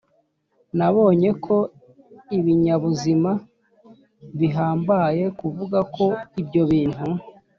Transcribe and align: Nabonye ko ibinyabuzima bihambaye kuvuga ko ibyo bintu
Nabonye 0.77 1.29
ko 1.45 1.57
ibinyabuzima 2.37 3.31
bihambaye 4.39 5.23
kuvuga 5.39 5.79
ko 5.95 6.05
ibyo 6.41 6.63
bintu 6.71 7.05